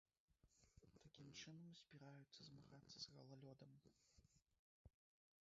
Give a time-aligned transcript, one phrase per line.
[1.03, 3.71] Такім чынам збіраюцца змагацца з галалёдам.